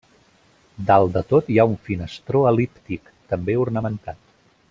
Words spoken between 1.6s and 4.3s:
ha un finestró el·líptic, també ornamentat.